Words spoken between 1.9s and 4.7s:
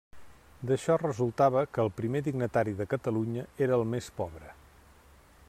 primer dignatari de Catalunya era el més pobre.